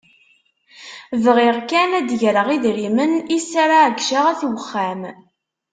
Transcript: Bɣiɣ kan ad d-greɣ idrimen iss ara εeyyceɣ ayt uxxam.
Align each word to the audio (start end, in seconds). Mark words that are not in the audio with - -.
Bɣiɣ 1.23 1.57
kan 1.69 1.91
ad 1.99 2.05
d-greɣ 2.09 2.47
idrimen 2.55 3.11
iss 3.37 3.49
ara 3.63 3.77
εeyyceɣ 3.85 4.23
ayt 4.31 4.41
uxxam. 4.49 5.01